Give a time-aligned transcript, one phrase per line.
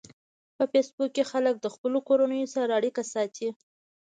[0.57, 3.49] په فېسبوک کې خلک د خپلو کورنیو سره اړیکه ساتي